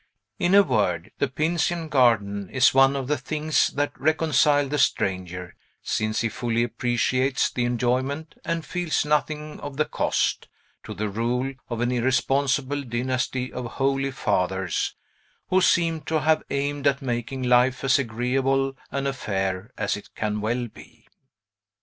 In 0.39 0.55
a 0.55 0.63
word, 0.63 1.11
the 1.19 1.27
Pincian 1.27 1.87
garden 1.87 2.49
is 2.49 2.73
one 2.73 2.95
of 2.95 3.07
the 3.07 3.19
things 3.19 3.67
that 3.67 3.91
reconcile 4.01 4.67
the 4.67 4.79
stranger 4.79 5.55
(since 5.83 6.21
he 6.21 6.27
fully 6.29 6.63
appreciates 6.63 7.51
the 7.51 7.65
enjoyment, 7.65 8.33
and 8.43 8.65
feels 8.65 9.05
nothing 9.05 9.59
of 9.59 9.77
the 9.77 9.85
cost) 9.85 10.47
to 10.85 10.95
the 10.95 11.07
rule 11.07 11.53
of 11.69 11.81
an 11.81 11.91
irresponsible 11.91 12.81
dynasty 12.81 13.53
of 13.53 13.73
Holy 13.73 14.09
Fathers, 14.09 14.95
who 15.49 15.61
seem 15.61 16.01
to 16.01 16.21
have 16.21 16.41
aimed 16.49 16.87
at 16.87 17.03
making 17.03 17.43
life 17.43 17.83
as 17.83 17.99
agreeable 17.99 18.75
an 18.89 19.05
affair 19.05 19.71
as 19.77 19.95
it 19.95 20.15
can 20.15 20.41
well 20.41 20.67
be. 20.67 21.07